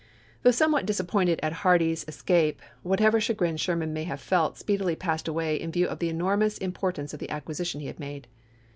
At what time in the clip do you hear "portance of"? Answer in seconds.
6.73-7.19